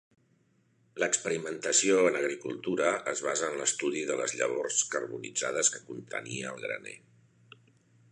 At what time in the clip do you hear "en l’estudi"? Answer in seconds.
3.53-4.01